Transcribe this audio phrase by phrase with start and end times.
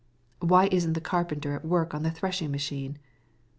[0.39, 1.61] "Why isn't the carpenter at
[2.01, 2.97] the thrashing machine?"